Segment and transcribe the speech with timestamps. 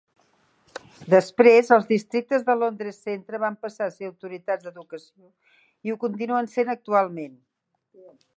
[1.13, 5.31] Després els districtes de Londres-Centre van passar a ser autoritats d'educació
[5.91, 7.39] i ho continuen sent actualment.